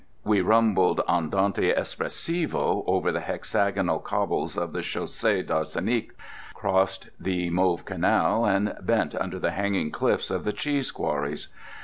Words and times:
We 0.23 0.41
rumbled 0.41 1.01
andante 1.07 1.71
espressivo 1.75 2.83
over 2.87 3.11
the 3.11 3.19
hexagonal 3.19 3.99
cobbles 3.99 4.57
of 4.57 4.73
the 4.73 4.79
Chaussée 4.79 5.45
d'Arsenic, 5.45 6.13
crossed 6.55 7.09
the 7.19 7.51
mauve 7.51 7.85
canal 7.85 8.43
and 8.43 8.75
bent 8.81 9.13
under 9.13 9.37
the 9.37 9.51
hanging 9.51 9.91
cliffs 9.91 10.31
of 10.31 10.43
the 10.43 10.53
cheese 10.53 10.89
quarries. 10.89 11.49